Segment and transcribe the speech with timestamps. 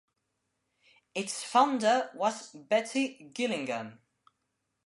[1.13, 3.99] Its founder was Betty Gillingham.